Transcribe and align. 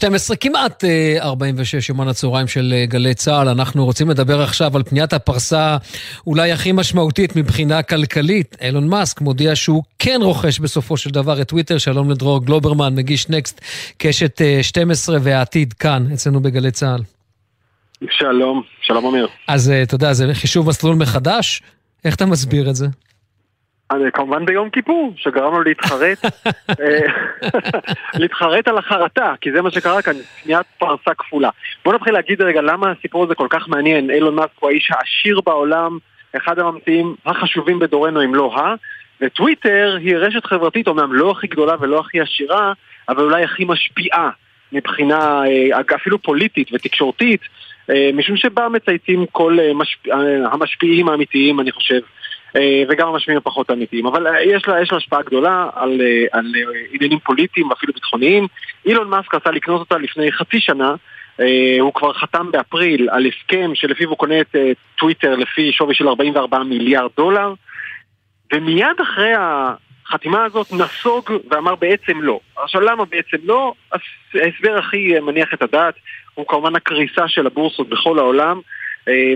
12 0.00 0.36
כמעט 0.36 0.84
46 1.20 1.88
יומן 1.88 2.08
הצהריים 2.08 2.48
של 2.48 2.74
גלי 2.84 3.14
צה"ל. 3.14 3.48
אנחנו 3.48 3.84
רוצים 3.84 4.10
לדבר 4.10 4.42
עכשיו 4.42 4.76
על 4.76 4.82
פניית 4.82 5.12
הפרסה 5.12 5.76
אולי 6.26 6.52
הכי 6.52 6.72
משמעותית 6.72 7.36
מבחינה 7.36 7.82
כלכלית. 7.82 8.56
אילון 8.60 8.88
מאסק 8.88 9.20
מודיע 9.20 9.56
שהוא 9.56 9.82
כן 9.98 10.20
רוכש 10.22 10.58
בסופו 10.58 10.96
של 10.96 11.10
דבר 11.10 11.42
את 11.42 11.48
טוויטר. 11.48 11.78
שלום 11.78 12.10
לדרור 12.10 12.44
גלוברמן, 12.44 12.94
מגיש 12.94 13.28
נקסט, 13.28 13.60
קשת 13.98 14.40
12 14.62 15.18
והעתיד 15.22 15.72
כאן, 15.72 16.06
אצלנו 16.14 16.40
בגלי 16.40 16.70
צה"ל. 16.70 17.02
שלום, 18.10 18.62
שלום 18.82 19.06
אמיר. 19.06 19.28
אז 19.48 19.72
אתה 19.82 19.94
יודע, 19.94 20.12
זה 20.12 20.34
חישוב 20.34 20.68
מסלול 20.68 20.96
מחדש? 20.96 21.62
איך 22.04 22.14
אתה 22.14 22.26
מסביר 22.26 22.70
את 22.70 22.76
זה? 22.76 22.86
כמובן 24.12 24.46
ביום 24.46 24.70
כיפור, 24.70 25.14
שגרם 25.16 25.52
לו 25.52 25.62
להתחרט, 25.62 26.18
אה, 26.80 27.00
להתחרט 28.14 28.68
על 28.68 28.78
החרטה, 28.78 29.34
כי 29.40 29.52
זה 29.52 29.62
מה 29.62 29.70
שקרה 29.70 30.02
כאן, 30.02 30.12
קניית 30.42 30.66
פרסה 30.78 31.14
כפולה. 31.18 31.50
בוא 31.84 31.94
נתחיל 31.94 32.12
להגיד 32.12 32.42
רגע 32.42 32.60
למה 32.62 32.90
הסיפור 32.90 33.24
הזה 33.24 33.34
כל 33.34 33.46
כך 33.50 33.68
מעניין. 33.68 34.10
אילון 34.10 34.34
מאסק 34.34 34.58
הוא 34.60 34.70
האיש 34.70 34.90
העשיר 34.90 35.40
בעולם, 35.40 35.98
אחד 36.36 36.58
הממציאים 36.58 37.14
החשובים 37.26 37.78
בדורנו 37.78 38.24
אם 38.24 38.34
לא 38.34 38.54
ה, 38.56 38.74
וטוויטר 39.20 39.96
היא 40.00 40.16
רשת 40.16 40.44
חברתית, 40.44 40.88
אומנם 40.88 41.12
לא 41.12 41.30
הכי 41.30 41.46
גדולה 41.46 41.74
ולא 41.80 42.00
הכי 42.00 42.20
עשירה, 42.20 42.72
אבל 43.08 43.24
אולי 43.24 43.44
הכי 43.44 43.64
משפיעה 43.64 44.30
מבחינה 44.72 45.42
אה, 45.46 45.96
אפילו 45.96 46.22
פוליטית 46.22 46.68
ותקשורתית, 46.72 47.40
אה, 47.90 48.10
משום 48.14 48.36
שבה 48.36 48.68
מצייצים 48.68 49.26
כל 49.32 49.58
המשפיעים 50.52 51.08
האמיתיים, 51.08 51.60
אני 51.60 51.72
חושב. 51.72 52.00
אה, 52.56 52.82
וגם 52.88 53.08
המשמיעים 53.08 53.38
הפחות 53.38 53.70
אמיתיים. 53.70 54.06
אבל 54.06 54.26
אה, 54.26 54.42
יש 54.42 54.68
לה, 54.68 54.82
יש 54.82 54.92
לה 54.92 54.98
השפעה 54.98 55.22
גדולה 55.22 55.68
על, 55.74 56.00
אה, 56.00 56.38
על 56.38 56.52
עניינים 56.92 57.18
פוליטיים 57.18 57.70
ואפילו 57.70 57.92
ביטחוניים. 57.92 58.46
אילון 58.86 59.08
מאסק 59.08 59.34
רצה 59.34 59.50
לקנות 59.50 59.80
אותה 59.80 59.98
לפני 59.98 60.32
חצי 60.32 60.60
שנה. 60.60 60.94
הוא 61.80 61.94
כבר 61.94 62.12
חתם 62.12 62.50
באפריל 62.50 63.08
על 63.10 63.26
הסכם 63.26 63.70
שלפיו 63.74 64.08
הוא 64.08 64.16
קונה 64.16 64.40
את 64.40 64.56
טוויטר 64.98 65.36
לפי 65.36 65.72
שווי 65.72 65.94
של 65.94 66.08
44 66.08 66.58
מיליארד 66.58 67.10
דולר. 67.16 67.54
ומיד 68.52 69.00
אחרי 69.02 69.32
החתימה 69.36 70.44
הזאת 70.44 70.72
נסוג 70.72 71.30
ואמר 71.50 71.74
בעצם 71.74 72.22
לא. 72.22 72.40
עכשיו 72.56 72.80
למה 72.80 73.04
בעצם 73.04 73.36
לא? 73.44 73.72
ההסבר 74.34 74.78
הכי 74.78 75.20
מניח 75.20 75.54
את 75.54 75.62
הדעת 75.62 75.94
הוא 76.34 76.46
כמובן 76.48 76.76
הקריסה 76.76 77.28
של 77.28 77.46
הבורסות 77.46 77.88
בכל 77.88 78.18
העולם. 78.18 78.60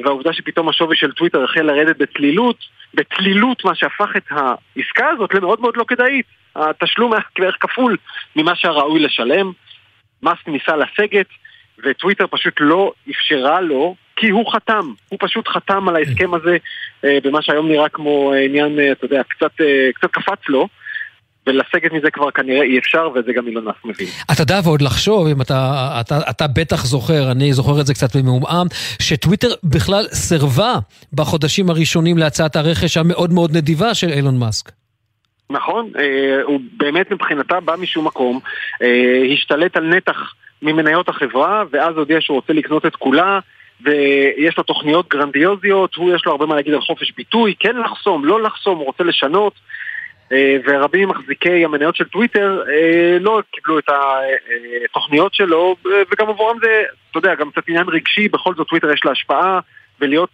והעובדה 0.04 0.32
שפתאום 0.32 0.68
השווי 0.68 0.96
של 0.96 1.12
טוויטר 1.12 1.44
החל 1.44 1.62
לרדת 1.62 1.96
בצלילות, 1.96 2.56
בצלילות 2.94 3.64
מה 3.64 3.74
שהפך 3.74 4.16
את 4.16 4.22
העסקה 4.30 5.08
הזאת 5.08 5.34
למאוד 5.34 5.60
מאוד 5.60 5.76
לא 5.76 5.84
כדאית. 5.88 6.26
התשלום 6.56 7.12
היה 7.12 7.22
בערך 7.38 7.56
כפול 7.60 7.96
ממה 8.36 8.56
שהראוי 8.56 9.00
לשלם. 9.00 9.52
מאסק 10.22 10.48
ניסה 10.48 10.76
לסגת, 10.76 11.26
וטוויטר 11.84 12.26
פשוט 12.30 12.54
לא 12.60 12.92
אפשרה 13.10 13.60
לו, 13.60 13.94
כי 14.16 14.28
הוא 14.28 14.52
חתם. 14.52 14.92
הוא 15.08 15.18
פשוט 15.22 15.48
חתם 15.48 15.88
על 15.88 15.96
ההסכם 15.96 16.34
הזה 16.34 16.56
אה, 17.04 17.18
במה 17.22 17.42
שהיום 17.42 17.68
נראה 17.68 17.88
כמו 17.88 18.32
עניין, 18.32 18.78
אה, 18.78 18.92
אתה 18.92 19.04
יודע, 19.04 19.22
קצת, 19.28 19.60
אה, 19.60 19.90
קצת 19.94 20.10
קפץ 20.10 20.48
לו. 20.48 20.68
ולסגת 21.46 21.92
מזה 21.92 22.10
כבר 22.10 22.30
כנראה 22.30 22.62
אי 22.62 22.78
אפשר, 22.78 23.08
וזה 23.14 23.32
גם 23.32 23.46
אילון 23.46 23.64
מאסק 23.64 23.84
מבין. 23.84 24.06
אתה 24.32 24.42
יודע, 24.42 24.60
ועוד 24.64 24.82
לחשוב, 24.82 25.26
אם 25.26 25.40
אתה, 25.40 25.88
אתה, 26.00 26.18
אתה 26.30 26.46
בטח 26.46 26.84
זוכר, 26.84 27.32
אני 27.32 27.52
זוכר 27.52 27.80
את 27.80 27.86
זה 27.86 27.94
קצת 27.94 28.16
במעומעם, 28.16 28.66
שטוויטר 29.02 29.48
בכלל 29.64 30.04
סירבה 30.04 30.74
בחודשים 31.12 31.70
הראשונים 31.70 32.18
להצעת 32.18 32.56
הרכש 32.56 32.96
המאוד 32.96 33.32
מאוד 33.32 33.56
נדיבה 33.56 33.94
של 33.94 34.08
אילון 34.08 34.38
מאסק. 34.38 34.70
נכון, 35.50 35.90
אה, 35.98 36.42
הוא 36.42 36.60
באמת 36.76 37.12
מבחינתה 37.12 37.60
בא 37.60 37.74
משום 37.78 38.06
מקום, 38.06 38.40
אה, 38.82 39.22
השתלט 39.32 39.76
על 39.76 39.84
נתח 39.84 40.34
ממניות 40.62 41.08
החברה, 41.08 41.62
ואז 41.70 41.96
הודיע 41.96 42.20
שהוא 42.20 42.34
רוצה 42.34 42.52
לקנות 42.52 42.86
את 42.86 42.96
כולה. 42.96 43.38
ויש 43.84 44.58
לו 44.58 44.62
תוכניות 44.62 45.08
גרנדיוזיות, 45.08 45.94
הוא 45.94 46.14
יש 46.14 46.26
לו 46.26 46.32
הרבה 46.32 46.46
מה 46.46 46.54
להגיד 46.54 46.74
על 46.74 46.80
חופש 46.80 47.12
ביטוי, 47.16 47.54
כן 47.60 47.76
לחסום, 47.76 48.24
לא 48.24 48.42
לחסום, 48.42 48.78
הוא 48.78 48.86
רוצה 48.86 49.04
לשנות. 49.04 49.52
אה, 50.34 50.56
ורבים 50.66 51.08
ממחזיקי 51.08 51.64
המניות 51.64 51.96
של 51.96 52.04
טוויטר 52.04 52.62
אה, 52.68 53.18
לא 53.20 53.42
קיבלו 53.50 53.78
את 53.78 53.88
התוכניות 54.90 55.34
שלו, 55.34 55.76
וגם 55.84 56.28
עבורם 56.28 56.58
זה, 56.62 56.82
אתה 57.10 57.18
יודע, 57.18 57.34
גם 57.34 57.50
קצת 57.50 57.68
עניין 57.68 57.88
רגשי, 57.88 58.28
בכל 58.28 58.54
זאת 58.54 58.68
טוויטר 58.68 58.92
יש 58.92 59.04
לה 59.04 59.10
השפעה, 59.12 59.60
ולהיות 60.00 60.30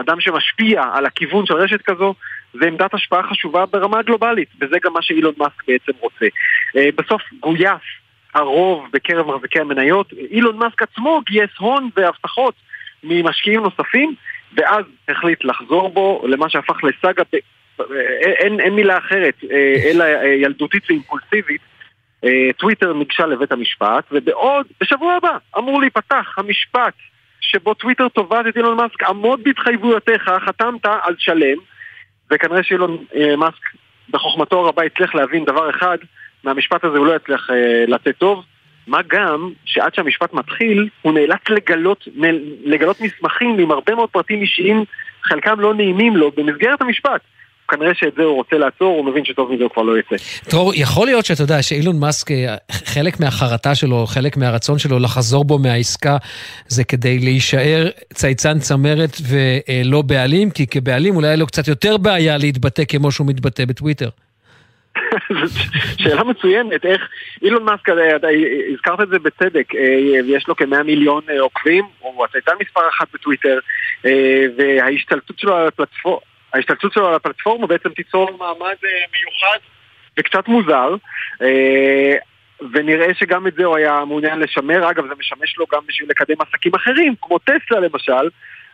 אדם 0.00 0.20
שמשפיע 0.20 0.82
על 0.92 1.06
הכיוון 1.06 1.46
של 1.46 1.54
רשת 1.54 1.82
כזו, 1.82 2.14
זה 2.54 2.66
עמדת 2.66 2.94
השפעה 2.94 3.22
חשובה 3.22 3.66
ברמה 3.66 4.02
גלובלית, 4.02 4.48
וזה 4.60 4.76
גם 4.84 4.92
מה 4.92 5.02
שאילון 5.02 5.34
מאסק 5.38 5.62
בעצם 5.68 5.92
רוצה. 6.00 6.26
אה, 6.76 6.88
בסוף 6.96 7.22
גויס 7.40 7.82
הרוב 8.34 8.86
בקרב 8.92 9.26
מחזיקי 9.26 9.60
המניות, 9.60 10.12
אילון 10.30 10.56
מאסק 10.56 10.82
עצמו 10.82 11.20
גייס 11.26 11.50
הון 11.58 11.90
והבטחות 11.96 12.54
ממשקיעים 13.04 13.60
נוספים, 13.62 14.14
ואז 14.56 14.84
החליט 15.08 15.44
לחזור 15.44 15.90
בו 15.90 16.24
למה 16.28 16.48
שהפך 16.48 16.84
לסאגה 16.84 17.22
אין, 18.38 18.60
אין 18.60 18.74
מילה 18.74 18.98
אחרת, 18.98 19.34
אה, 19.50 19.76
אלא 19.90 20.04
אה, 20.04 20.26
ילדותית 20.26 20.82
ואימפולסיבית. 20.88 21.60
אה, 22.24 22.50
טוויטר 22.56 22.92
ניגשה 22.92 23.26
לבית 23.26 23.52
המשפט, 23.52 24.04
ובעוד, 24.12 24.66
בשבוע 24.80 25.14
הבא, 25.14 25.38
אמור 25.58 25.80
להיפתח 25.80 26.34
המשפט 26.38 26.94
שבו 27.40 27.74
טוויטר 27.74 28.08
תובעת 28.08 28.46
את 28.46 28.56
אילון 28.56 28.76
מאסק, 28.76 29.02
עמוד 29.02 29.40
בהתחייבויותיך, 29.44 30.30
חתמת 30.46 30.86
על 31.02 31.14
שלם, 31.18 31.56
וכנראה 32.32 32.62
שאילון 32.62 33.04
מאסק 33.38 33.62
בחוכמתו 34.10 34.66
הרבה 34.66 34.82
הצליח 34.82 35.14
להבין 35.14 35.44
דבר 35.44 35.70
אחד, 35.70 35.98
מהמשפט 36.44 36.84
הזה 36.84 36.98
הוא 36.98 37.06
לא 37.06 37.16
יצליח 37.16 37.50
לצאת 37.86 38.18
טוב, 38.18 38.44
מה 38.86 38.98
גם 39.06 39.52
שעד 39.64 39.94
שהמשפט 39.94 40.32
מתחיל, 40.32 40.88
הוא 41.02 41.12
נאלץ 41.12 41.48
לגלות, 41.48 42.08
לגלות 42.64 43.00
מסמכים 43.00 43.58
עם 43.58 43.70
הרבה 43.70 43.94
מאוד 43.94 44.10
פרטים 44.10 44.40
אישיים, 44.40 44.84
חלקם 45.22 45.60
לא 45.60 45.74
נעימים 45.74 46.16
לו, 46.16 46.30
במסגרת 46.30 46.82
המשפט. 46.82 47.20
כנראה 47.72 47.94
שאת 47.94 48.14
זה 48.16 48.22
הוא 48.22 48.34
רוצה 48.34 48.58
לעצור, 48.58 48.96
הוא 48.96 49.04
מבין 49.04 49.24
שטוב 49.24 49.52
מזה 49.52 49.62
הוא 49.62 49.70
כבר 49.70 49.82
לא 49.82 49.98
יצא. 49.98 50.16
דרור, 50.50 50.72
יכול 50.74 51.06
להיות 51.06 51.24
שאתה 51.24 51.42
יודע 51.42 51.62
שאילון 51.62 52.00
מאסק, 52.00 52.30
אה, 52.30 52.56
חלק 52.72 53.20
מהחרטה 53.20 53.74
שלו, 53.74 54.06
חלק 54.06 54.36
מהרצון 54.36 54.78
שלו 54.78 54.98
לחזור 54.98 55.44
בו 55.44 55.58
מהעסקה, 55.58 56.16
זה 56.68 56.84
כדי 56.84 57.18
להישאר 57.18 57.88
צייצן 58.14 58.58
צמרת 58.58 59.16
ולא 59.28 60.02
בעלים, 60.02 60.50
כי 60.50 60.66
כבעלים 60.66 61.16
אולי 61.16 61.28
היה 61.28 61.36
לו 61.36 61.46
קצת 61.46 61.68
יותר 61.68 61.96
בעיה 61.96 62.38
להתבטא 62.38 62.82
כמו 62.88 63.10
שהוא 63.12 63.26
מתבטא 63.26 63.64
בטוויטר. 63.64 64.08
שאלה 66.02 66.24
מצוינת, 66.24 66.84
איך 66.84 67.08
אילון 67.42 67.64
מאסק, 67.64 67.88
אה, 67.88 68.16
הזכרת 68.72 69.00
את 69.00 69.08
זה 69.08 69.18
בצדק, 69.18 69.74
אה, 69.74 70.36
יש 70.36 70.48
לו 70.48 70.56
כמאה 70.56 70.82
מיליון 70.82 71.22
עוקבים, 71.40 71.84
הוא 71.98 72.24
הצייתן 72.24 72.52
מספר 72.60 72.80
אחת 72.88 73.06
בטוויטר, 73.14 73.58
וההשתלטות 74.56 75.38
שלו 75.38 75.56
על 75.56 75.66
הפלטפורמה, 75.66 76.31
ההשתלטות 76.54 76.92
שלו 76.92 77.08
על 77.08 77.14
הפלטפורמה 77.14 77.66
בעצם 77.66 77.88
תיצור 77.88 78.30
מעמד 78.38 78.76
אה, 78.84 79.04
מיוחד 79.12 79.58
וקצת 80.18 80.48
מוזר. 80.48 80.96
אה, 81.42 82.14
ונראה 82.72 83.14
שגם 83.14 83.46
את 83.46 83.54
זה 83.54 83.64
הוא 83.64 83.76
היה 83.76 84.04
מעוניין 84.04 84.38
לשמר. 84.38 84.90
אגב, 84.90 85.06
זה 85.08 85.14
משמש 85.18 85.58
לו 85.58 85.66
גם 85.72 85.80
בשביל 85.88 86.08
לקדם 86.10 86.36
עסקים 86.40 86.74
אחרים, 86.74 87.14
כמו 87.22 87.38
טסלה 87.38 87.80
למשל, 87.80 88.28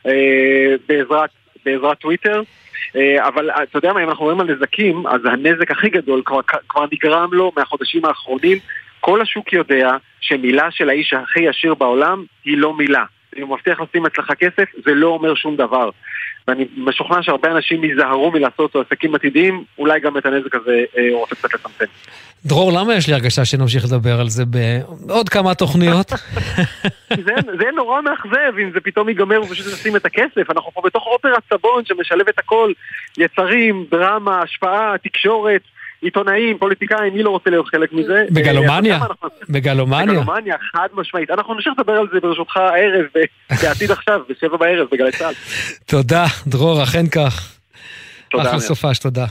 אה, 0.07 0.75
בעזרת, 0.89 1.31
בעזרת 1.65 1.99
טוויטר. 1.99 2.43
אבל 3.19 3.51
אתה 3.51 3.79
יודע 3.79 3.93
מה, 3.93 4.03
אם 4.03 4.09
אנחנו 4.09 4.25
רואים 4.25 4.41
על 4.41 4.55
נזקים, 4.55 5.07
אז 5.07 5.21
הנזק 5.25 5.71
הכי 5.71 5.89
גדול 5.89 6.23
כבר, 6.25 6.41
כבר 6.69 6.85
נגרם 6.93 7.29
לו 7.33 7.53
מהחודשים 7.57 8.05
האחרונים. 8.05 8.59
כל 9.01 9.21
השוק 9.21 9.53
יודע 9.53 9.97
שמילה 10.21 10.71
של 10.71 10.89
האיש 10.89 11.15
הכי 11.15 11.49
עשיר 11.49 11.75
בעולם 11.75 12.25
היא 12.45 12.59
לא 12.59 12.75
מילה. 12.75 13.05
אם 13.37 13.43
הוא 13.43 13.57
מבטיח 13.57 13.81
לשים 13.81 14.07
אצלך 14.07 14.33
כסף, 14.33 14.69
זה 14.85 14.95
לא 14.95 15.07
אומר 15.07 15.35
שום 15.35 15.57
דבר. 15.57 15.91
ואני 16.49 16.65
משוכנע 16.77 17.23
שהרבה 17.23 17.51
אנשים 17.51 17.85
ייזהרו 17.85 18.31
מלעשות 18.31 18.77
עסקים 18.77 19.15
עתידיים, 19.15 19.65
אולי 19.79 20.01
גם 20.01 20.19
את 20.19 20.27
הנזק 20.27 20.55
הזה 20.55 20.85
אה, 20.99 21.09
הוא 21.11 21.21
רוצה 21.21 21.35
קצת 21.35 21.55
לצמצם. 21.55 21.85
דרור, 22.45 22.73
למה 22.73 22.95
יש 22.95 23.09
לי 23.09 23.15
הרגשה 23.15 23.45
שנמשיך 23.45 23.85
לדבר 23.85 24.21
על 24.21 24.29
זה 24.29 24.45
בעוד 25.07 25.29
כמה 25.29 25.55
תוכניות? 25.55 26.13
זה, 27.27 27.35
זה 27.59 27.65
נורא 27.77 28.01
מאכזב 28.01 28.59
אם 28.63 28.71
זה 28.75 28.81
פתאום 28.81 29.09
ייגמר 29.09 29.43
ופשוט 29.43 29.67
נשים 29.73 29.97
את 29.97 30.07
הכסף. 30.07 30.51
אנחנו 30.51 30.73
פה 30.73 30.83
בתוך 30.85 31.07
אופרת 31.07 31.43
סבון 31.55 31.85
שמשלב 31.85 32.29
את 32.29 32.39
הכל, 32.39 32.73
יצרים, 33.19 33.85
דרמה, 33.91 34.43
השפעה, 34.43 34.95
תקשורת. 35.03 35.63
עיתונאים, 36.03 36.59
פוליטיקאים, 36.59 37.15
מי 37.15 37.23
לא 37.23 37.31
רוצה 37.31 37.51
להיות 37.51 37.69
חלק 37.69 37.93
מזה? 37.93 38.25
בגלומניה, 38.31 38.99
בגלומניה. 39.49 40.07
בגלומניה, 40.07 40.57
חד 40.73 40.89
משמעית. 40.95 41.31
אנחנו 41.31 41.55
נמשיך 41.55 41.73
לדבר 41.79 41.93
על 41.93 42.07
זה 42.13 42.21
ברשותך 42.21 42.57
הערב, 42.57 43.07
בעתיד 43.63 43.91
עכשיו, 43.91 44.21
בשבע 44.29 44.57
בערב, 44.57 44.89
בגלי 44.93 45.13
צה"ל. 45.13 45.35
תודה, 45.87 46.25
דרור, 46.47 46.83
אכן 46.83 47.07
כך. 47.07 47.53
תודה. 48.31 48.49
אחלה 48.49 48.61
סופש, 48.61 48.99
תודה. 48.99 49.27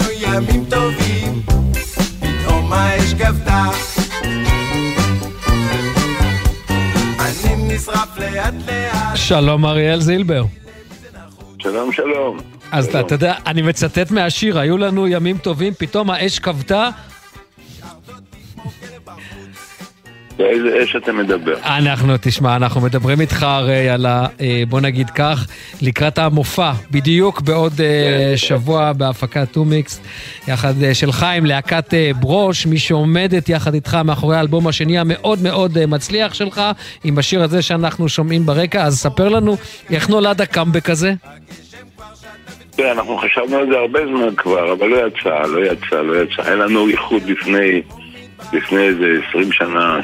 לנו 0.00 0.10
ימים 0.20 0.64
טובים, 0.64 1.42
פתאום 2.20 2.72
האש 2.72 3.14
גבתה. 3.14 3.64
אני 7.18 7.74
נשרף 7.74 8.18
לאט 8.18 8.54
לאט. 8.66 9.16
שלום 9.16 9.66
אריאל 9.66 10.00
זילבר. 10.00 10.44
שלום, 11.58 11.92
שלום. 11.92 12.38
אז 12.72 12.86
אתה 12.86 13.00
אתה 13.00 13.14
יודע, 13.14 13.34
אני 13.46 13.62
מצטט 13.62 14.10
מהשיר, 14.10 14.58
היו 14.58 14.78
לנו 14.78 15.08
ימים 15.08 15.38
טובים, 15.38 15.72
פתאום 15.78 16.10
האש 16.10 16.38
כבתה. 16.38 16.88
באיזה 20.40 20.82
אש 20.82 20.96
אתה 20.96 21.12
מדבר? 21.12 21.54
אנחנו, 21.64 22.14
תשמע, 22.20 22.56
אנחנו 22.56 22.80
מדברים 22.80 23.20
איתך 23.20 23.42
הרי 23.42 23.88
על 23.88 24.06
ה... 24.06 24.26
אה, 24.40 24.62
בוא 24.68 24.80
נגיד 24.80 25.10
כך, 25.10 25.46
לקראת 25.82 26.18
המופע, 26.18 26.72
בדיוק 26.90 27.40
בעוד 27.40 27.72
אה. 27.80 28.36
שבוע 28.36 28.92
בהפקת 28.92 29.52
טומיקס, 29.52 30.00
יחד 30.48 30.82
אה, 30.82 30.94
של 30.94 31.12
חיים, 31.12 31.46
להקת 31.46 31.94
ברוש, 32.20 32.66
מי 32.66 32.78
שעומדת 32.78 33.48
יחד 33.48 33.74
איתך 33.74 33.98
מאחורי 34.04 34.36
האלבום 34.36 34.66
השני 34.66 34.98
המאוד 34.98 35.42
מאוד 35.42 35.86
מצליח 35.86 36.34
שלך, 36.34 36.62
עם 37.04 37.18
השיר 37.18 37.42
הזה 37.42 37.62
שאנחנו 37.62 38.08
שומעים 38.08 38.46
ברקע, 38.46 38.82
אז 38.82 38.98
ספר 38.98 39.28
לנו 39.28 39.56
איך 39.90 40.08
נולד 40.08 40.40
הקאמבק 40.40 40.90
הזה. 40.90 41.12
תראה, 42.70 42.92
אנחנו 42.92 43.16
חשבנו 43.18 43.56
על 43.56 43.66
זה 43.70 43.78
הרבה 43.78 44.00
זמן 44.06 44.34
כבר, 44.36 44.72
אבל 44.72 44.86
לא 44.86 45.06
יצא, 45.06 45.42
לא 45.46 45.64
יצא, 45.64 46.02
לא 46.02 46.22
יצא. 46.22 46.42
היה 46.42 46.54
לנו 46.54 46.88
איחוד 46.88 47.22
לפני, 47.22 47.82
לפני 48.52 48.82
איזה 48.82 49.06
20 49.28 49.52
שנה 49.52 50.00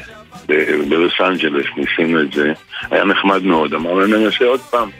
בלוס 0.89 1.13
אנג'לס, 1.21 1.67
ניסינו 1.77 2.21
את 2.23 2.33
זה. 2.33 2.53
היה 2.91 3.05
נחמד 3.05 3.43
מאוד, 3.43 3.75
אמרנו 3.75 4.07
ננסה 4.07 4.45
עוד 4.45 4.61
פעם. 4.61 4.91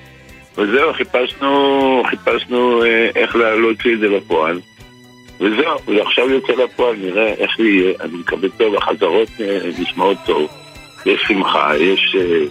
וזהו, 0.59 0.93
חיפשנו, 0.93 2.03
חיפשנו 2.11 2.85
אה, 2.85 3.09
איך 3.15 3.37
לה- 3.37 3.57
להוציא 3.57 3.95
את 3.95 3.99
זה 4.01 4.09
לפועל. 4.09 4.61
וזהו, 5.41 5.79
זה 5.87 6.03
עכשיו 6.03 6.31
יוצא 6.31 6.53
לפועל, 6.53 6.97
נראה 6.97 7.35
איך 7.39 7.59
יהיה. 7.59 7.93
אני 8.01 8.17
מקווה 8.17 8.49
טוב, 8.59 8.75
החזרות 8.75 9.29
אה, 9.41 9.59
נשמעות 9.79 10.19
טוב. 10.27 10.51
יש 11.07 11.21
שמחה, 11.29 11.73
יש... 11.79 12.17
אה, 12.19 12.45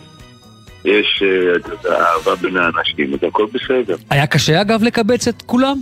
יש, 0.85 1.23
אתה 1.55 1.69
יודע, 1.73 1.99
אהבה 2.05 2.35
בין 2.35 2.57
האנשים, 2.57 3.13
אז 3.13 3.19
הכל 3.27 3.45
בסדר. 3.53 3.95
היה 4.09 4.27
קשה 4.27 4.61
אגב 4.61 4.83
לקבץ 4.83 5.27
את 5.27 5.41
כולם? 5.45 5.77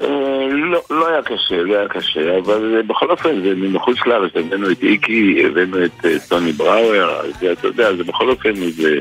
אה, 0.00 0.48
לא, 0.48 0.82
לא 0.90 1.08
היה 1.08 1.22
קשה, 1.22 1.62
לא 1.62 1.78
היה 1.78 1.88
קשה, 1.88 2.38
אבל 2.38 2.76
אה, 2.76 2.82
בכל 2.82 3.10
אופן 3.10 3.42
זה 3.42 3.54
מחוץ 3.54 3.98
לארץ, 4.06 4.32
הבאנו 4.34 4.70
את 4.70 4.82
איקי, 4.82 5.42
הבאנו 5.46 5.84
את 5.84 6.04
אה, 6.04 6.16
טוני 6.28 6.52
בראואר, 6.52 7.30
זה, 7.40 7.52
אתה 7.52 7.66
יודע, 7.66 7.96
זה 7.96 8.04
בכל 8.04 8.30
אופן 8.30 8.62
איזה, 8.62 9.00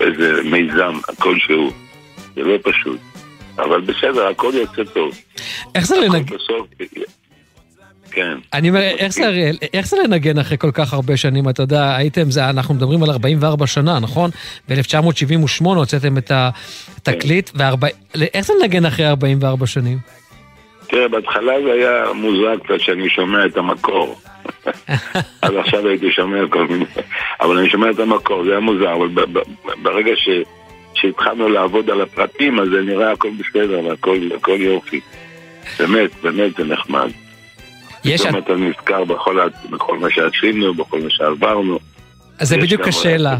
איזה 0.00 0.42
מיזם 0.44 0.94
כלשהו, 1.18 1.70
זה 2.34 2.42
לא 2.42 2.58
פשוט. 2.62 3.00
אבל 3.58 3.80
בסדר, 3.80 4.26
הכל 4.26 4.52
יוצא 4.54 4.84
טוב. 4.92 5.10
איך 5.74 5.86
זה 5.86 5.96
לנגן? 5.96 6.36
בסוף, 6.36 6.66
כן. 8.10 8.38
אני 8.52 8.68
אומר, 8.68 8.80
איך 8.80 9.12
זה, 9.12 9.50
איך 9.74 9.86
זה 9.86 9.96
לנגן 10.04 10.38
אחרי 10.38 10.58
כל 10.58 10.70
כך 10.70 10.92
הרבה 10.92 11.16
שנים? 11.16 11.48
אתה 11.48 11.62
יודע, 11.62 11.96
הייתם, 11.96 12.30
זה, 12.30 12.50
אנחנו 12.50 12.74
מדברים 12.74 13.02
על 13.02 13.10
44 13.10 13.66
שנה, 13.66 13.98
נכון? 13.98 14.30
ב-1978 14.68 15.64
הוצאתם 15.64 16.18
את 16.18 16.32
התקליט, 16.34 17.50
וארבע... 17.54 17.88
איך 18.34 18.46
זה 18.46 18.52
לנגן 18.62 18.86
אחרי 18.86 19.06
44 19.08 19.66
שנים? 19.66 19.98
תראה, 20.92 21.08
בהתחלה 21.08 21.52
זה 21.64 21.72
היה 21.72 22.12
מוזר 22.14 22.56
קצת 22.56 22.80
שאני 22.80 23.10
שומע 23.10 23.46
את 23.46 23.56
המקור. 23.56 24.20
אז 25.42 25.56
עכשיו 25.56 25.88
הייתי 25.88 26.12
שומע 26.12 26.38
כל 26.50 26.66
מיני... 26.66 26.84
אבל 27.40 27.58
אני 27.58 27.70
שומע 27.70 27.90
את 27.90 27.98
המקור, 27.98 28.44
זה 28.44 28.50
היה 28.50 28.60
מוזר, 28.60 28.92
אבל 28.94 29.08
ברגע 29.82 30.12
ש... 30.16 30.28
שהתחלנו 30.94 31.48
לעבוד 31.48 31.90
על 31.90 32.00
הפרטים, 32.00 32.60
אז 32.60 32.68
זה 32.68 32.80
נראה 32.82 33.12
הכל 33.12 33.30
בסדר, 33.30 33.84
והכל 33.84 34.18
הכל 34.36 34.56
יופי. 34.60 35.00
באמת, 35.78 36.10
באמת 36.22 36.56
זה 36.56 36.64
נחמד. 36.64 37.10
יש... 38.04 38.20
פתאום 38.20 38.38
אתה 38.38 38.54
נזכר 38.54 39.04
בכל, 39.04 39.38
בכל 39.70 39.98
מה 39.98 40.10
שעשינו, 40.10 40.74
בכל 40.74 41.00
מה 41.00 41.10
שעברנו. 41.10 41.78
אז 42.38 42.48
זה 42.48 42.56
בדיוק 42.56 42.88
השאלה. 42.88 43.36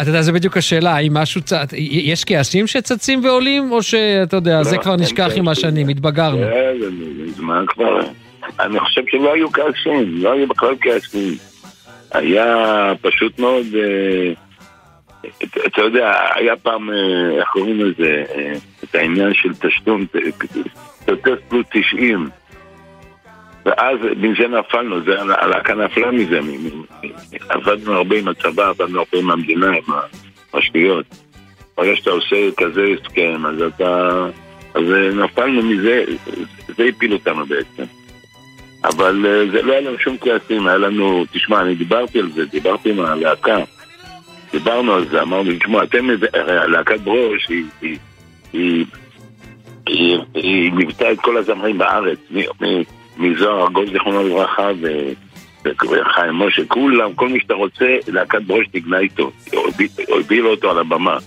אתה 0.00 0.10
יודע, 0.10 0.22
זה 0.22 0.32
בדיוק 0.32 0.56
השאלה, 0.56 0.90
האם 0.96 1.14
משהו 1.14 1.40
צ... 1.40 1.52
יש 1.78 2.24
כעסים 2.24 2.66
שצצים 2.66 3.24
ועולים, 3.24 3.72
או 3.72 3.82
שאתה 3.82 4.36
יודע, 4.36 4.62
זה 4.62 4.76
לא, 4.76 4.82
כבר 4.82 4.92
אין 4.92 5.00
נשכח 5.00 5.30
עם. 5.36 5.48
השנים, 5.48 5.88
התבגרנו. 5.88 6.38
כן, 6.38 6.74
זה 6.80 6.86
מזמן 7.24 7.64
כבר. 7.68 8.00
אני 8.60 8.80
חושב 8.80 9.00
שלא 9.10 9.34
היו 9.34 9.52
כעסים, 9.52 10.22
לא 10.22 10.32
היו 10.32 10.48
בכלל 10.48 10.74
כעסים. 10.80 11.34
היה 12.12 12.56
פשוט 13.02 13.38
מאוד, 13.38 13.66
אה, 13.74 14.32
אתה- 15.66 15.82
יודע, 15.82 16.12
היה 16.34 16.56
פעם, 16.56 16.90
אה, 16.90 16.94
איך 17.40 17.48
קוראים 17.52 17.80
לזה, 17.80 18.24
אה, 18.34 18.52
את 18.84 18.94
העניין 18.94 19.34
של 19.34 19.54
תשלום, 19.54 20.06
תוצץ 21.06 21.40
פלוס 21.48 21.66
90. 21.72 22.28
ואז 23.66 23.98
מזה 24.16 24.48
נפלנו, 24.48 25.02
זה, 25.04 25.22
הלהקה 25.22 25.74
נפלה 25.74 26.10
מזה, 26.10 26.40
עבדנו 27.48 27.92
הרבה 27.92 28.18
עם 28.18 28.28
הצבא, 28.28 28.68
עבדנו 28.68 28.98
הרבה 28.98 29.18
עם 29.18 29.30
המדינה, 29.30 29.70
עם 29.70 29.94
הרשויות. 30.52 31.06
ברגע 31.76 31.96
שאתה 31.96 32.10
עושה 32.10 32.36
כזה 32.56 32.86
הסכם, 33.00 33.46
אז 33.46 33.62
אתה... 33.62 34.26
אז 34.74 34.82
נפלנו 35.14 35.62
מזה, 35.62 36.04
זה 36.76 36.84
הפיל 36.84 37.12
אותנו 37.12 37.46
בעצם. 37.46 37.84
אבל 38.84 39.26
אה, 39.26 39.50
זה 39.52 39.62
לא 39.62 39.72
היה 39.72 39.80
לנו 39.80 39.98
שום 39.98 40.16
כעסים, 40.20 40.66
היה 40.66 40.76
לנו, 40.76 41.24
תשמע, 41.32 41.60
אני 41.60 41.74
דיברתי 41.74 42.20
על 42.20 42.30
זה, 42.30 42.46
דיברתי 42.46 42.90
עם 42.90 43.00
הלהקה, 43.00 43.56
דיברנו 44.52 44.94
על 44.94 45.08
זה, 45.08 45.22
אמרנו, 45.22 45.50
תשמעו, 45.58 45.82
אתם, 45.82 46.08
הרי 46.32 46.70
להקת 46.70 47.00
ברוש, 47.00 47.48
היא, 47.48 47.64
היא, 47.82 47.98
היא, 48.52 48.84
היא, 49.86 50.18
היא 50.34 50.72
ליוותה 50.72 51.12
את 51.12 51.20
כל 51.20 51.36
הזמרים 51.36 51.78
בארץ, 51.78 52.18
מ- 52.30 52.64
מ- 52.64 52.82
מזוהר 53.16 53.62
ארגוז, 53.62 53.90
זיכרונו 53.92 54.22
לברכה, 54.22 54.68
וחיים 55.64 56.34
משה, 56.34 56.62
כולם, 56.68 57.14
כל 57.14 57.28
מי 57.28 57.40
שאתה 57.40 57.54
רוצה, 57.54 57.96
להקת 58.08 58.42
ברוש 58.42 58.66
נגנה 58.74 58.98
איתו, 58.98 59.30
הובילה 60.08 60.48
אותו 60.48 60.70
על 60.70 60.78
הבמה. 60.78 61.18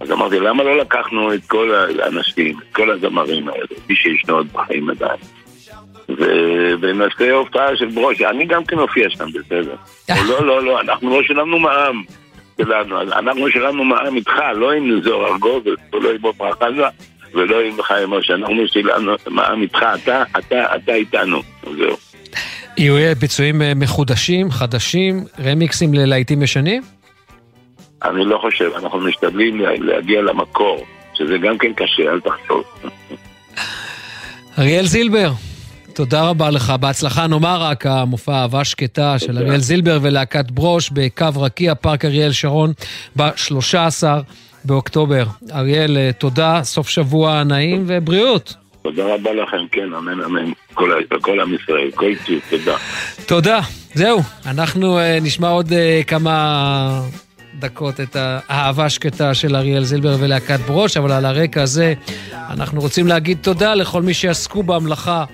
אז 0.00 0.10
אמרתי, 0.10 0.40
למה 0.40 0.62
לא 0.62 0.78
לקחנו 0.78 1.34
את 1.34 1.40
כל 1.46 1.74
האנשים, 1.74 2.58
את 2.58 2.74
כל 2.74 2.90
הזמרים 2.90 3.48
האלה, 3.48 3.66
מי 3.88 3.96
שישנו 3.96 4.34
עוד 4.34 4.46
בחיים 4.52 4.90
עדיין, 4.90 5.18
ונעשה 6.80 7.32
הופעה 7.32 7.76
של 7.76 7.86
ברוש, 7.86 8.20
אני 8.20 8.46
גם 8.46 8.64
כן 8.64 8.78
אופיע 8.78 9.10
שם, 9.10 9.26
בסדר. 9.34 9.74
לא, 10.28 10.46
לא, 10.46 10.62
לא, 10.62 10.80
אנחנו 10.80 11.10
לא 11.10 11.22
שילמנו 11.22 11.58
מע"מ 11.58 12.02
שלנו, 12.60 13.00
אנחנו 13.02 13.50
שילמנו 13.50 13.84
מע"מ 13.84 14.16
איתך, 14.16 14.32
לא 14.54 14.72
עם 14.72 15.00
זוהר 15.02 15.32
ארגוב, 15.32 15.64
ולא 15.92 16.10
עם 16.10 16.52
חזה, 16.60 16.86
ולא 17.36 17.56
עם 17.60 17.82
חיים 17.82 18.10
משה, 18.10 18.34
אנחנו 18.34 18.54
שילמנו 18.72 19.12
מע"מ 19.26 19.62
איתך, 19.62 19.78
אתה, 20.02 20.22
אתה, 20.38 20.76
אתה 20.76 20.94
איתנו, 20.94 21.42
זהו. 21.64 21.96
יהיו 22.78 23.16
ביצועים 23.18 23.62
אה, 23.62 23.72
מחודשים, 23.76 24.50
חדשים, 24.50 25.24
רמיקסים 25.44 25.94
ללהיטים 25.94 26.42
ישנים? 26.42 26.82
אני 28.04 28.24
לא 28.24 28.38
חושב, 28.42 28.70
אנחנו 28.76 28.98
משתדלים 29.00 29.60
לה- 29.60 29.76
להגיע 29.78 30.22
למקור, 30.22 30.84
שזה 31.14 31.38
גם 31.38 31.58
כן 31.58 31.72
קשה, 31.76 32.02
אל 32.02 32.20
תחשוב. 32.20 32.62
אריאל 34.58 34.86
זילבר, 34.86 35.32
תודה 35.94 36.28
רבה 36.28 36.50
לך. 36.50 36.72
בהצלחה 36.80 37.26
נאמר 37.26 37.62
רק 37.62 37.86
המופע 37.86 38.32
אהבה 38.32 38.64
שקטה 38.64 39.18
של. 39.18 39.38
אריאל 39.38 39.58
זילבר 39.60 39.98
ולהקת 40.02 40.50
ברוש 40.50 40.90
בקו 40.92 41.26
רקיע, 41.36 41.74
פארק 41.74 42.04
אריאל 42.04 42.32
שרון, 42.32 42.72
ב-13 43.16 44.04
באוקטובר. 44.66 45.24
אריאל, 45.54 45.96
אה, 45.96 46.10
תודה, 46.12 46.60
סוף 46.62 46.88
שבוע 46.88 47.44
נעים 47.44 47.84
ובריאות. 47.86 48.54
תודה 48.82 49.14
רבה 49.14 49.32
לכם, 49.32 49.66
כן, 49.72 49.94
אמן 49.98 50.20
אמן, 50.22 50.52
כל 51.20 51.40
עם 51.40 51.54
ישראל, 51.54 51.90
כל 51.94 52.12
ציוד, 52.26 52.40
תודה. 52.50 52.76
תודה. 53.26 53.60
זהו, 53.94 54.20
אנחנו 54.46 54.98
uh, 54.98 55.02
נשמע 55.22 55.48
עוד 55.48 55.68
uh, 55.68 56.04
כמה 56.06 57.00
דקות 57.58 58.00
את 58.00 58.16
האהבה 58.18 58.84
השקטה 58.84 59.34
של 59.34 59.56
אריאל 59.56 59.84
זילבר 59.84 60.16
ולהקת 60.20 60.60
ברוש, 60.60 60.96
אבל 60.96 61.12
על 61.12 61.24
הרקע 61.24 61.62
הזה 61.62 61.94
אנחנו 62.50 62.80
רוצים 62.80 63.06
להגיד 63.06 63.38
תודה 63.42 63.74
לכל 63.74 64.02
מי 64.02 64.14
שעסקו 64.14 64.62
במלאכה. 64.62 65.24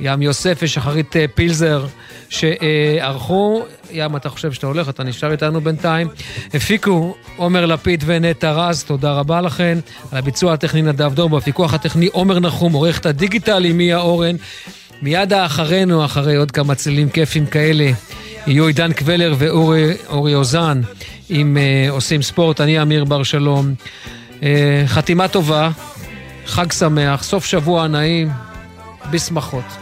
ים 0.00 0.22
יוסף 0.22 0.58
ושחרית 0.62 1.16
אה, 1.16 1.24
פילזר 1.34 1.84
שערכו. 2.32 3.62
ים, 3.90 4.16
אתה 4.16 4.28
חושב 4.28 4.52
שאתה 4.52 4.66
הולך, 4.66 4.88
אתה 4.88 5.04
נשאר 5.04 5.32
איתנו 5.32 5.60
בינתיים. 5.60 6.08
הפיקו 6.54 7.14
עומר 7.36 7.66
לפיד 7.66 8.04
ונטע 8.06 8.52
רז, 8.52 8.84
תודה 8.84 9.12
רבה 9.12 9.40
לכן. 9.40 9.78
על 10.12 10.18
הביצוע 10.18 10.52
הטכני 10.52 10.82
נדב 10.82 11.14
דור, 11.14 11.30
בפיקוח 11.30 11.74
הטכני 11.74 12.06
עומר 12.06 12.38
נחום, 12.40 12.72
עורכת 12.72 13.06
הדיגיטלי 13.06 13.72
מיה 13.72 13.98
אורן. 13.98 14.36
מיד 15.02 15.32
אחרינו, 15.32 16.04
אחרי 16.04 16.36
עוד 16.36 16.50
כמה 16.50 16.74
צלילים 16.74 17.08
כיפים 17.10 17.46
כאלה, 17.46 17.90
יהיו 18.46 18.66
עידן 18.66 18.92
קבלר 18.92 19.34
ואורי 19.38 20.34
אוזן 20.34 20.80
עם 21.28 21.56
uh, 21.56 21.90
עושים 21.90 22.22
ספורט, 22.22 22.60
אני 22.60 22.82
אמיר 22.82 23.04
בר 23.04 23.22
שלום. 23.22 23.74
Uh, 24.40 24.44
חתימה 24.86 25.28
טובה, 25.28 25.70
חג 26.46 26.72
שמח, 26.72 27.22
סוף 27.22 27.44
שבוע 27.44 27.88
נעים, 27.88 28.28
בשמחות. 29.10 29.81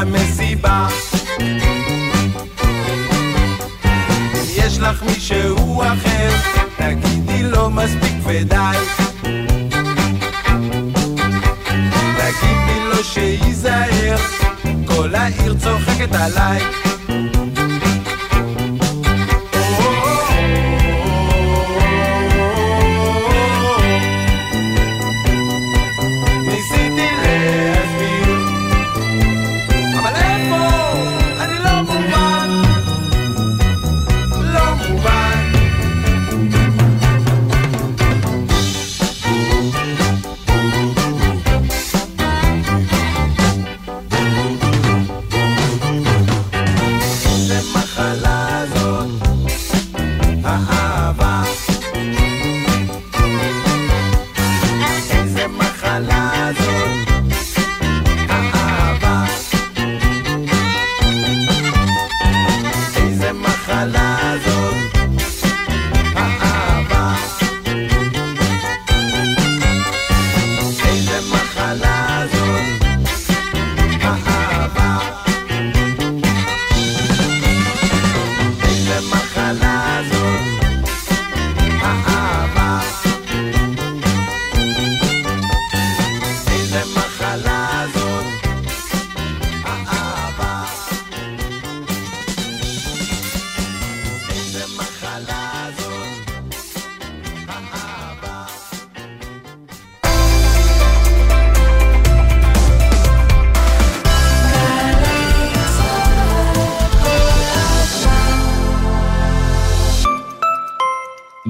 למסיבה. 0.00 0.88
אם 4.34 4.46
יש 4.56 4.78
לך 4.78 5.02
מישהו 5.02 5.82
אחר, 5.82 6.30
תגידי 6.76 7.42
לו 7.42 7.70
מספיק 7.70 8.14
ודי. 8.24 8.78
תגידי 12.16 12.80
לו 12.88 13.04
שייזהר, 13.04 14.16
כל 14.86 15.14
העיר 15.14 15.54
צוחקת 15.54 16.14
עליי 16.14 16.62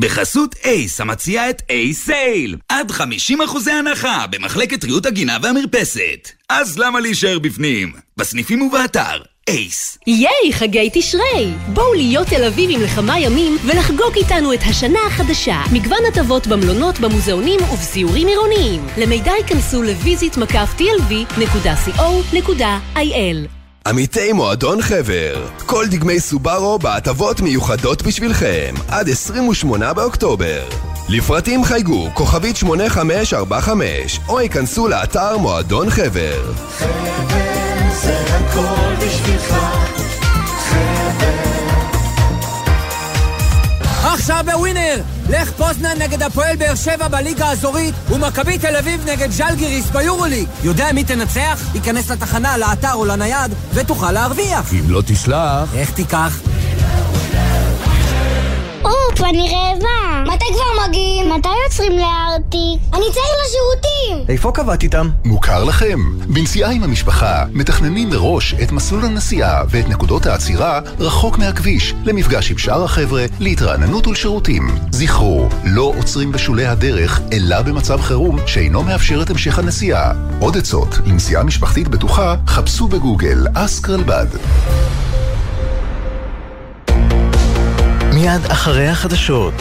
בחסות 0.07 0.55
אייס, 0.65 1.01
המציעה 1.01 1.51
את 1.51 1.63
אייס 1.71 2.05
סייל. 2.05 2.57
עד 2.69 2.91
50% 2.91 3.03
הנחה 3.73 4.27
במחלקת 4.31 4.85
ריהוט 4.85 5.07
הגינה 5.07 5.39
והמרפסת. 5.43 6.31
אז 6.49 6.79
למה 6.79 7.01
להישאר 7.01 7.39
בפנים? 7.39 7.93
בסניפים 8.17 8.63
ובאתר, 8.63 9.23
אייס. 9.49 9.99
ייי, 10.07 10.53
חגי 10.53 10.91
תשרי! 10.93 11.51
בואו 11.73 11.95
להיות 11.95 12.27
תל 12.27 12.45
אביבים 12.45 12.81
לכמה 12.81 13.19
ימים 13.19 13.57
ולחגוג 13.65 14.17
איתנו 14.17 14.53
את 14.55 14.61
השנה 14.71 14.99
החדשה. 15.07 15.63
מגוון 15.73 16.01
הטבות 16.09 16.47
במלונות, 16.47 17.01
במוזיאונים 17.01 17.61
ובסיורים 17.73 18.27
עירוניים. 18.27 18.87
למידע 18.99 19.33
ייכנסו 19.39 19.83
לויזית 19.83 20.37
מקף 20.37 20.69
tlv.co.il 20.79 22.07
עמיתי 23.87 24.33
מועדון 24.33 24.83
חבר, 24.83 25.49
כל 25.67 25.87
דגמי 25.91 26.21
סובארו 26.21 26.79
בהטבות 26.79 27.41
מיוחדות 27.41 28.03
בשבילכם, 28.03 28.75
עד 28.89 29.09
28 29.09 29.93
באוקטובר. 29.93 30.69
לפרטים 31.09 31.65
חייגו 31.65 32.09
כוכבית 32.15 32.57
8545, 32.57 34.21
או 34.29 34.41
ייכנסו 34.41 34.89
לאתר 34.89 35.39
מועדון 35.39 35.91
חבר. 35.91 36.53
זה 38.03 38.19
הכל 38.27 38.86
פוזנן 45.77 46.03
נגד 46.03 46.23
הפועל 46.23 46.57
באר 46.57 46.75
שבע 46.75 47.09
בליגה 47.09 47.47
האזורית 47.47 47.95
ומכבי 48.11 48.59
תל 48.59 48.77
אביב 48.77 49.09
נגד 49.11 49.31
ז'לגיריס 49.31 49.91
ביורוליג. 49.91 50.49
יודע 50.63 50.93
מי 50.93 51.05
תנצח? 51.05 51.61
ייכנס 51.75 52.11
לתחנה, 52.11 52.59
לאתר 52.59 52.93
או 52.95 53.05
לנייד 53.05 53.55
ותוכל 53.75 54.13
להרוויח. 54.13 54.73
אם 54.73 54.91
לא 54.91 55.03
תסלח... 55.07 55.75
איך 55.75 55.91
תיקח? 55.91 56.41
אופ, 58.85 59.21
אני 59.21 59.49
רעבה. 59.55 60.06
מתי 60.27 60.45
כבר 60.53 60.87
מגיעים? 60.89 61.33
מתי 61.33 61.49
יוצרים 61.65 61.93
לארטיק? 61.93 62.81
אני 62.95 63.05
צריך 63.13 63.27
לשירותים. 63.45 64.27
איפה 64.29 64.53
קבעת 64.53 64.83
איתם? 64.83 65.11
מוכר 65.25 65.65
לכם. 65.65 65.99
בנסיעה 66.27 66.71
עם 66.71 66.83
המשפחה 66.83 67.45
מתכננים 67.53 68.11
מראש 68.11 68.55
את 68.63 68.73
מסלול 68.73 69.05
הנסיעה 69.05 69.63
ואת 69.71 69.89
נקודות 69.89 70.27
העצירה 70.27 70.81
רחוק 70.99 71.39
מהכביש, 71.39 71.95
למפגש 72.05 72.51
עם 72.51 72.59
שאר 72.59 72.85
החבר'ה, 72.85 73.25
להתרעננות 73.41 74.07
ולשירותים. 74.07 74.69
זכרו, 74.91 75.49
לא 75.65 75.93
עוצרים 75.99 76.33
בשולי 76.33 76.67
הדרך, 76.67 77.21
אלא 77.33 77.63
במצב 77.63 78.01
חירום 78.01 78.39
שאינו 78.47 78.83
מאפשר 78.83 79.23
את 79.23 79.31
המשך 79.31 79.59
הנסיעה. 79.59 80.13
עוד 80.41 80.57
עצות 80.57 80.89
לנסיעה 81.07 81.43
משפחתית 81.43 81.89
בטוחה, 81.89 82.37
חפשו 82.47 82.89
בגוגל 82.89 83.47
אסקרלבד. 83.55 84.27
מיד 88.15 88.45
אחרי 88.49 88.89
החדשות, 88.89 89.55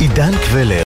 עידן 0.00 0.30
קבלר 0.32 0.78